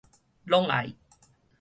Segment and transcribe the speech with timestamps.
[0.47, 0.95] 攏愛